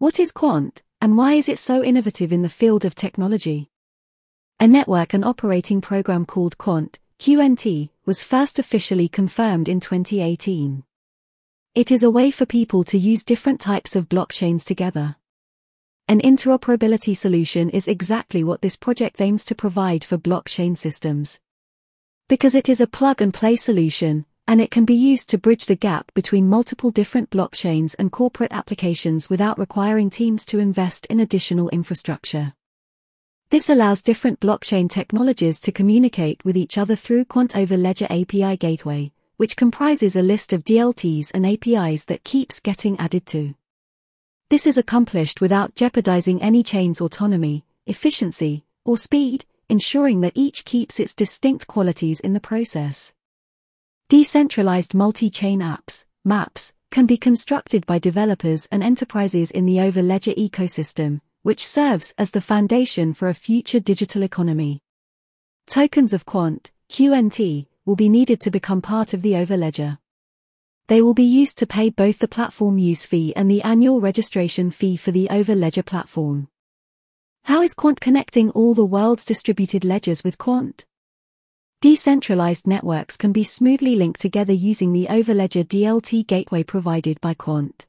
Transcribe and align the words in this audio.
What 0.00 0.18
is 0.18 0.32
Quant, 0.32 0.82
and 1.02 1.18
why 1.18 1.34
is 1.34 1.46
it 1.46 1.58
so 1.58 1.84
innovative 1.84 2.32
in 2.32 2.40
the 2.40 2.48
field 2.48 2.86
of 2.86 2.94
technology? 2.94 3.68
A 4.58 4.66
network 4.66 5.12
and 5.12 5.22
operating 5.22 5.82
program 5.82 6.24
called 6.24 6.56
Quant, 6.56 6.98
QNT, 7.18 7.90
was 8.06 8.22
first 8.22 8.58
officially 8.58 9.08
confirmed 9.08 9.68
in 9.68 9.78
2018. 9.78 10.84
It 11.74 11.90
is 11.90 12.02
a 12.02 12.10
way 12.10 12.30
for 12.30 12.46
people 12.46 12.82
to 12.84 12.96
use 12.96 13.22
different 13.22 13.60
types 13.60 13.94
of 13.94 14.08
blockchains 14.08 14.64
together. 14.64 15.16
An 16.08 16.22
interoperability 16.22 17.14
solution 17.14 17.68
is 17.68 17.86
exactly 17.86 18.42
what 18.42 18.62
this 18.62 18.78
project 18.78 19.20
aims 19.20 19.44
to 19.44 19.54
provide 19.54 20.02
for 20.02 20.16
blockchain 20.16 20.78
systems. 20.78 21.40
Because 22.26 22.54
it 22.54 22.70
is 22.70 22.80
a 22.80 22.86
plug 22.86 23.20
and 23.20 23.34
play 23.34 23.54
solution, 23.54 24.24
and 24.50 24.60
it 24.60 24.72
can 24.72 24.84
be 24.84 24.96
used 24.96 25.28
to 25.28 25.38
bridge 25.38 25.66
the 25.66 25.76
gap 25.76 26.12
between 26.12 26.48
multiple 26.48 26.90
different 26.90 27.30
blockchains 27.30 27.94
and 28.00 28.10
corporate 28.10 28.50
applications 28.50 29.30
without 29.30 29.56
requiring 29.60 30.10
teams 30.10 30.44
to 30.44 30.58
invest 30.58 31.06
in 31.06 31.20
additional 31.20 31.68
infrastructure. 31.68 32.52
This 33.50 33.70
allows 33.70 34.02
different 34.02 34.40
blockchain 34.40 34.90
technologies 34.90 35.60
to 35.60 35.70
communicate 35.70 36.44
with 36.44 36.56
each 36.56 36.78
other 36.78 36.96
through 36.96 37.26
Quant 37.26 37.52
Overledger 37.52 38.10
API 38.10 38.56
Gateway, 38.56 39.12
which 39.36 39.54
comprises 39.54 40.16
a 40.16 40.20
list 40.20 40.52
of 40.52 40.64
DLTs 40.64 41.30
and 41.32 41.46
APIs 41.46 42.06
that 42.06 42.24
keeps 42.24 42.58
getting 42.58 42.98
added 42.98 43.26
to. 43.26 43.54
This 44.48 44.66
is 44.66 44.76
accomplished 44.76 45.40
without 45.40 45.76
jeopardizing 45.76 46.42
any 46.42 46.64
chain's 46.64 47.00
autonomy, 47.00 47.64
efficiency, 47.86 48.64
or 48.84 48.98
speed, 48.98 49.44
ensuring 49.68 50.22
that 50.22 50.32
each 50.34 50.64
keeps 50.64 50.98
its 50.98 51.14
distinct 51.14 51.68
qualities 51.68 52.18
in 52.18 52.32
the 52.32 52.40
process. 52.40 53.14
Decentralized 54.10 54.92
multi-chain 54.92 55.60
apps, 55.60 56.04
MAPS, 56.24 56.74
can 56.90 57.06
be 57.06 57.16
constructed 57.16 57.86
by 57.86 58.00
developers 58.00 58.66
and 58.72 58.82
enterprises 58.82 59.52
in 59.52 59.66
the 59.66 59.76
Overledger 59.76 60.34
ecosystem, 60.36 61.20
which 61.42 61.64
serves 61.64 62.12
as 62.18 62.32
the 62.32 62.40
foundation 62.40 63.14
for 63.14 63.28
a 63.28 63.34
future 63.34 63.78
digital 63.78 64.24
economy. 64.24 64.80
Tokens 65.68 66.12
of 66.12 66.26
Quant, 66.26 66.72
QNT, 66.90 67.68
will 67.84 67.94
be 67.94 68.08
needed 68.08 68.40
to 68.40 68.50
become 68.50 68.82
part 68.82 69.14
of 69.14 69.22
the 69.22 69.34
Overledger. 69.34 69.98
They 70.88 71.00
will 71.00 71.14
be 71.14 71.22
used 71.22 71.56
to 71.58 71.66
pay 71.68 71.88
both 71.88 72.18
the 72.18 72.26
platform 72.26 72.78
use 72.78 73.06
fee 73.06 73.32
and 73.36 73.48
the 73.48 73.62
annual 73.62 74.00
registration 74.00 74.72
fee 74.72 74.96
for 74.96 75.12
the 75.12 75.28
Overledger 75.30 75.86
platform. 75.86 76.48
How 77.44 77.62
is 77.62 77.74
Quant 77.74 78.00
connecting 78.00 78.50
all 78.50 78.74
the 78.74 78.84
world's 78.84 79.24
distributed 79.24 79.84
ledgers 79.84 80.24
with 80.24 80.36
Quant? 80.36 80.84
Decentralized 81.80 82.66
networks 82.66 83.16
can 83.16 83.32
be 83.32 83.42
smoothly 83.42 83.96
linked 83.96 84.20
together 84.20 84.52
using 84.52 84.92
the 84.92 85.06
Overledger 85.08 85.64
DLT 85.64 86.26
gateway 86.26 86.62
provided 86.62 87.18
by 87.22 87.32
Quant. 87.32 87.86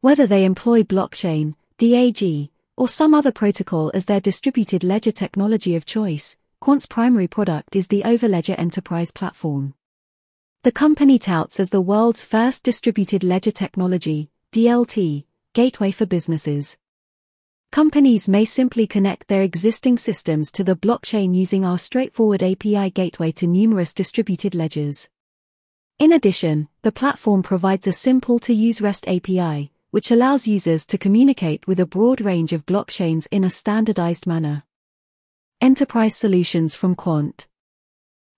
Whether 0.00 0.26
they 0.26 0.46
employ 0.46 0.84
blockchain, 0.84 1.54
DAG, 1.76 2.48
or 2.78 2.88
some 2.88 3.12
other 3.12 3.30
protocol 3.30 3.90
as 3.92 4.06
their 4.06 4.20
distributed 4.20 4.82
ledger 4.82 5.12
technology 5.12 5.76
of 5.76 5.84
choice, 5.84 6.38
Quant's 6.60 6.86
primary 6.86 7.28
product 7.28 7.76
is 7.76 7.88
the 7.88 8.04
Overledger 8.06 8.58
Enterprise 8.58 9.10
Platform. 9.10 9.74
The 10.62 10.72
company 10.72 11.18
touts 11.18 11.60
as 11.60 11.68
the 11.68 11.82
world's 11.82 12.24
first 12.24 12.64
distributed 12.64 13.22
ledger 13.22 13.50
technology, 13.50 14.30
DLT, 14.50 15.26
gateway 15.52 15.90
for 15.90 16.06
businesses. 16.06 16.78
Companies 17.74 18.28
may 18.28 18.44
simply 18.44 18.86
connect 18.86 19.26
their 19.26 19.42
existing 19.42 19.98
systems 19.98 20.52
to 20.52 20.62
the 20.62 20.76
blockchain 20.76 21.34
using 21.34 21.64
our 21.64 21.76
straightforward 21.76 22.40
API 22.40 22.88
gateway 22.90 23.32
to 23.32 23.48
numerous 23.48 23.92
distributed 23.92 24.54
ledgers. 24.54 25.08
In 25.98 26.12
addition, 26.12 26.68
the 26.82 26.92
platform 26.92 27.42
provides 27.42 27.88
a 27.88 27.92
simple 27.92 28.38
to 28.38 28.54
use 28.54 28.80
REST 28.80 29.08
API, 29.08 29.72
which 29.90 30.12
allows 30.12 30.46
users 30.46 30.86
to 30.86 30.96
communicate 30.96 31.66
with 31.66 31.80
a 31.80 31.84
broad 31.84 32.20
range 32.20 32.52
of 32.52 32.64
blockchains 32.64 33.26
in 33.32 33.42
a 33.42 33.50
standardized 33.50 34.24
manner. 34.24 34.62
Enterprise 35.60 36.14
Solutions 36.14 36.76
from 36.76 36.94
Quant 36.94 37.48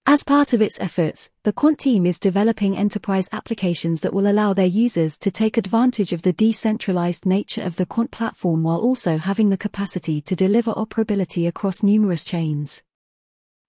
as 0.08 0.22
part 0.22 0.52
of 0.52 0.62
its 0.62 0.78
efforts, 0.78 1.32
the 1.42 1.52
Quant 1.52 1.80
team 1.80 2.06
is 2.06 2.20
developing 2.20 2.76
enterprise 2.76 3.28
applications 3.32 4.00
that 4.02 4.14
will 4.14 4.28
allow 4.28 4.54
their 4.54 4.64
users 4.64 5.18
to 5.18 5.32
take 5.32 5.56
advantage 5.56 6.12
of 6.12 6.22
the 6.22 6.32
decentralized 6.32 7.26
nature 7.26 7.62
of 7.62 7.74
the 7.74 7.86
Quant 7.86 8.12
platform 8.12 8.62
while 8.62 8.78
also 8.78 9.18
having 9.18 9.50
the 9.50 9.56
capacity 9.56 10.20
to 10.20 10.36
deliver 10.36 10.72
operability 10.74 11.48
across 11.48 11.82
numerous 11.82 12.24
chains. 12.24 12.84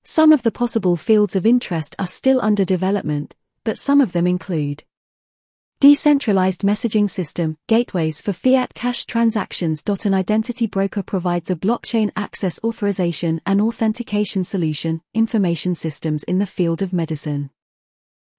Some 0.03 0.31
of 0.31 0.43
the 0.43 0.51
possible 0.51 0.95
fields 0.95 1.35
of 1.35 1.45
interest 1.45 1.95
are 1.97 2.05
still 2.05 2.39
under 2.39 2.63
development, 2.63 3.33
but 3.63 3.79
some 3.79 3.99
of 3.99 4.11
them 4.11 4.27
include 4.27 4.83
Decentralized 5.79 6.61
messaging 6.61 7.07
system, 7.07 7.55
gateways 7.67 8.19
for 8.19 8.33
fiat 8.33 8.73
cash 8.73 9.05
transactions. 9.05 9.83
An 10.05 10.13
identity 10.15 10.65
broker 10.65 11.03
provides 11.03 11.51
a 11.51 11.55
blockchain 11.55 12.09
access 12.15 12.59
authorization 12.63 13.41
and 13.45 13.61
authentication 13.61 14.43
solution, 14.43 15.01
information 15.13 15.75
systems 15.75 16.23
in 16.23 16.39
the 16.39 16.47
field 16.47 16.81
of 16.81 16.93
medicine. 16.93 17.51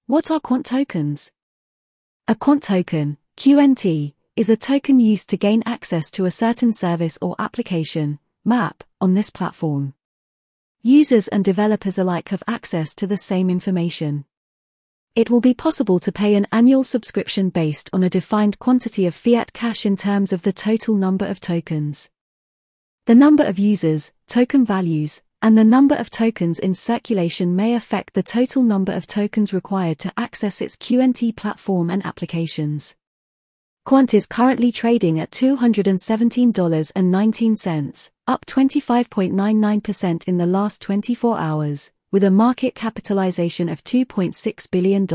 What 0.05 0.29
are 0.29 0.41
quant 0.41 0.65
tokens? 0.65 1.31
A 2.27 2.35
quant 2.35 2.61
token, 2.61 3.17
QNT, 3.37 4.15
is 4.35 4.49
a 4.49 4.57
token 4.57 4.99
used 4.99 5.29
to 5.29 5.37
gain 5.37 5.63
access 5.65 6.11
to 6.11 6.25
a 6.25 6.31
certain 6.31 6.73
service 6.73 7.17
or 7.21 7.37
application, 7.39 8.19
MAP, 8.43 8.83
on 8.99 9.13
this 9.13 9.29
platform. 9.29 9.93
Users 10.81 11.29
and 11.29 11.45
developers 11.45 11.97
alike 11.97 12.29
have 12.29 12.43
access 12.49 12.93
to 12.95 13.07
the 13.07 13.15
same 13.15 13.49
information. 13.49 14.25
It 15.15 15.29
will 15.29 15.41
be 15.41 15.53
possible 15.53 15.99
to 15.99 16.11
pay 16.11 16.35
an 16.35 16.47
annual 16.51 16.83
subscription 16.83 17.49
based 17.49 17.89
on 17.91 18.03
a 18.03 18.09
defined 18.09 18.59
quantity 18.59 19.05
of 19.05 19.15
fiat 19.15 19.53
cash 19.53 19.85
in 19.85 19.95
terms 19.95 20.31
of 20.31 20.43
the 20.43 20.53
total 20.53 20.95
number 20.95 21.25
of 21.25 21.39
tokens. 21.39 22.11
The 23.05 23.15
number 23.15 23.43
of 23.43 23.57
users, 23.57 24.13
token 24.27 24.65
values, 24.65 25.23
and 25.41 25.57
the 25.57 25.63
number 25.63 25.95
of 25.95 26.11
tokens 26.11 26.59
in 26.59 26.75
circulation 26.75 27.55
may 27.55 27.73
affect 27.73 28.13
the 28.13 28.21
total 28.21 28.61
number 28.61 28.91
of 28.91 29.07
tokens 29.07 29.53
required 29.53 29.97
to 29.99 30.11
access 30.15 30.61
its 30.61 30.75
QNT 30.75 31.35
platform 31.35 31.89
and 31.89 32.05
applications. 32.05 32.95
Quant 33.85 34.13
is 34.13 34.27
currently 34.27 34.71
trading 34.71 35.19
at 35.19 35.31
$217.19, 35.31 38.11
up 38.27 38.45
25.99% 38.45 40.27
in 40.27 40.37
the 40.37 40.45
last 40.45 40.83
24 40.83 41.39
hours, 41.39 41.91
with 42.11 42.23
a 42.23 42.31
market 42.31 42.73
capitalization 42.73 43.69
of 43.69 43.83
$2.6 43.83 44.71
billion. 44.71 45.05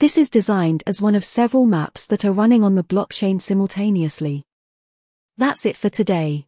This 0.00 0.18
is 0.18 0.28
designed 0.28 0.82
as 0.86 1.00
one 1.00 1.14
of 1.14 1.24
several 1.24 1.64
maps 1.64 2.06
that 2.08 2.26
are 2.26 2.32
running 2.32 2.62
on 2.62 2.74
the 2.74 2.84
blockchain 2.84 3.40
simultaneously. 3.40 4.44
That's 5.36 5.66
it 5.66 5.76
for 5.76 5.88
today. 5.88 6.46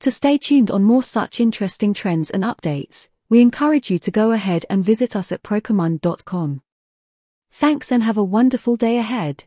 To 0.00 0.10
stay 0.10 0.38
tuned 0.38 0.70
on 0.70 0.82
more 0.82 1.02
such 1.02 1.38
interesting 1.38 1.92
trends 1.92 2.30
and 2.30 2.42
updates, 2.42 3.10
we 3.28 3.42
encourage 3.42 3.90
you 3.90 3.98
to 3.98 4.10
go 4.10 4.32
ahead 4.32 4.64
and 4.70 4.82
visit 4.82 5.14
us 5.14 5.30
at 5.30 5.42
procommand.com. 5.42 6.62
Thanks 7.50 7.92
and 7.92 8.02
have 8.02 8.16
a 8.16 8.24
wonderful 8.24 8.76
day 8.76 8.96
ahead. 8.96 9.44